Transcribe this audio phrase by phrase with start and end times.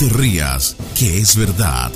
[0.00, 1.92] te rías, que es verdad.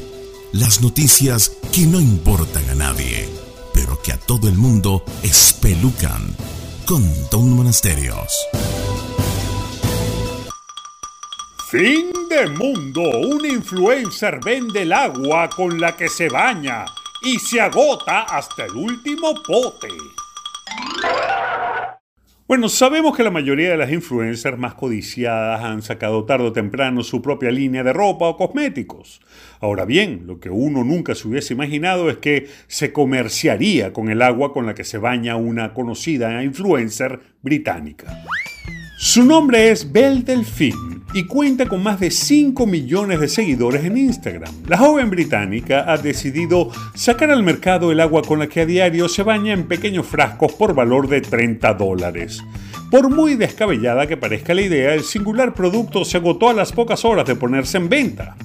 [0.52, 3.26] Las noticias que no importan a nadie,
[3.72, 6.36] pero que a todo el mundo espelucan.
[6.84, 8.30] Con Don Monasterios.
[11.70, 13.00] Fin de mundo.
[13.00, 16.84] Un influencer vende el agua con la que se baña
[17.22, 19.88] y se agota hasta el último pote.
[22.46, 27.02] Bueno, sabemos que la mayoría de las influencers más codiciadas han sacado tarde o temprano
[27.02, 29.22] su propia línea de ropa o cosméticos.
[29.60, 34.20] Ahora bien, lo que uno nunca se hubiese imaginado es que se comerciaría con el
[34.20, 38.14] agua con la que se baña una conocida influencer británica.
[38.96, 43.98] Su nombre es Belle Delphine y cuenta con más de 5 millones de seguidores en
[43.98, 44.52] Instagram.
[44.68, 49.08] La joven británica ha decidido sacar al mercado el agua con la que a diario
[49.08, 52.40] se baña en pequeños frascos por valor de 30 dólares.
[52.90, 57.04] Por muy descabellada que parezca la idea, el singular producto se agotó a las pocas
[57.04, 58.36] horas de ponerse en venta.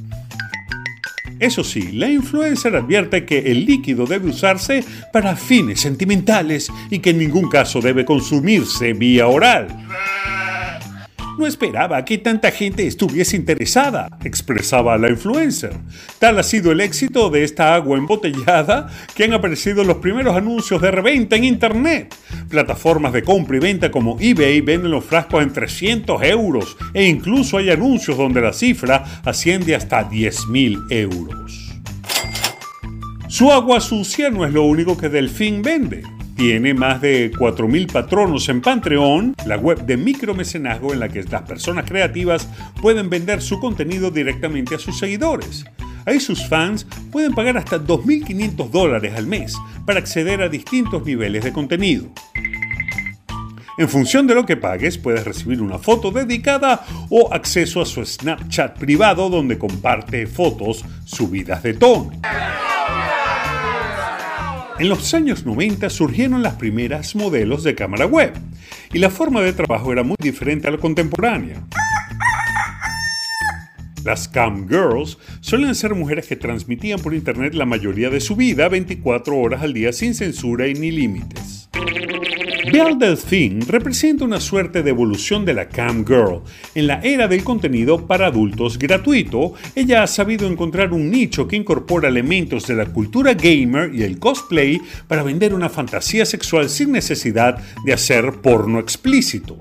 [1.40, 7.12] Eso sí, la influencer advierte que el líquido debe usarse para fines sentimentales y que
[7.12, 9.68] en ningún caso debe consumirse vía oral.
[11.40, 15.72] No esperaba que tanta gente estuviese interesada, expresaba la influencer.
[16.20, 20.82] Tal ha sido el éxito de esta agua embotellada que han aparecido los primeros anuncios
[20.82, 22.14] de reventa en Internet.
[22.50, 27.58] Plataformas de compra y venta como eBay venden los frascos en 300 euros e incluso
[27.58, 31.70] hay anuncios donde la cifra asciende hasta 10.000 euros.
[33.30, 36.19] Su agua sucia no es lo único que Delfín vende.
[36.40, 41.42] Tiene más de 4.000 patronos en Patreon, la web de micromecenazgo en la que las
[41.42, 42.48] personas creativas
[42.82, 45.66] pueden vender su contenido directamente a sus seguidores.
[46.06, 51.44] Ahí sus fans pueden pagar hasta 2.500 dólares al mes para acceder a distintos niveles
[51.44, 52.10] de contenido.
[53.78, 58.06] En función de lo que pagues, puedes recibir una foto dedicada o acceso a su
[58.06, 62.12] Snapchat privado donde comparte fotos subidas de tono.
[64.80, 68.32] En los años 90 surgieron las primeras modelos de cámara web
[68.94, 71.62] y la forma de trabajo era muy diferente a la contemporánea.
[74.06, 78.70] Las cam girls suelen ser mujeres que transmitían por internet la mayoría de su vida
[78.70, 81.68] 24 horas al día sin censura y ni límites.
[82.72, 86.44] Belle Delphine representa una suerte de evolución de la cam girl.
[86.76, 91.56] En la era del contenido para adultos gratuito, ella ha sabido encontrar un nicho que
[91.56, 96.92] incorpora elementos de la cultura gamer y el cosplay para vender una fantasía sexual sin
[96.92, 99.58] necesidad de hacer porno explícito.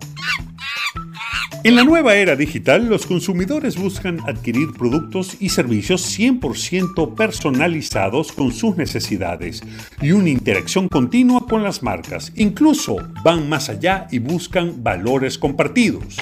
[1.65, 8.53] En la nueva era digital, los consumidores buscan adquirir productos y servicios 100% personalizados con
[8.53, 9.63] sus necesidades
[10.01, 12.33] y una interacción continua con las marcas.
[12.37, 16.19] Incluso van más allá y buscan valores compartidos.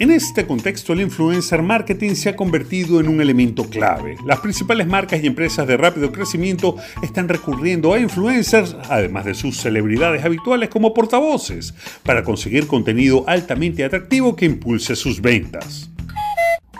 [0.00, 4.16] En este contexto, el influencer marketing se ha convertido en un elemento clave.
[4.24, 9.58] Las principales marcas y empresas de rápido crecimiento están recurriendo a influencers, además de sus
[9.58, 15.90] celebridades habituales como portavoces, para conseguir contenido altamente atractivo que impulse sus ventas.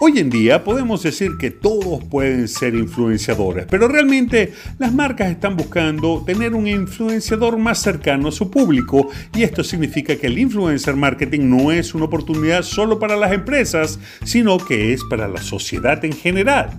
[0.03, 5.59] Hoy en día podemos decir que todos pueden ser influenciadores, pero realmente las marcas están
[5.59, 10.97] buscando tener un influenciador más cercano a su público y esto significa que el influencer
[10.97, 16.03] marketing no es una oportunidad solo para las empresas, sino que es para la sociedad
[16.03, 16.71] en general.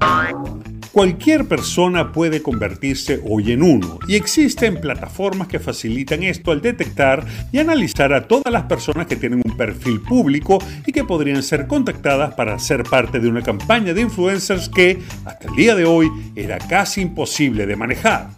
[0.92, 7.26] Cualquier persona puede convertirse hoy en uno y existen plataformas que facilitan esto al detectar
[7.50, 11.66] y analizar a todas las personas que tienen un perfil público y que podrían ser
[11.66, 16.12] contactadas para ser parte de una campaña de influencers que hasta el día de hoy
[16.36, 18.32] era casi imposible de manejar.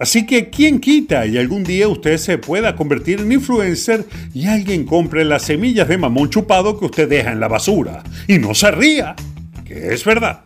[0.00, 4.84] Así que, ¿quién quita y algún día usted se pueda convertir en influencer y alguien
[4.84, 8.02] compre las semillas de mamón chupado que usted deja en la basura?
[8.26, 9.14] Y no se ría,
[9.64, 10.45] que es verdad.